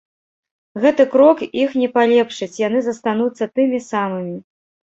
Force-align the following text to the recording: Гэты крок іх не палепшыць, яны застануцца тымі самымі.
Гэты 0.85 1.05
крок 1.11 1.43
іх 1.63 1.75
не 1.83 1.89
палепшыць, 1.99 2.51
яны 2.67 2.79
застануцца 2.89 3.43
тымі 3.55 3.85
самымі. 3.93 4.37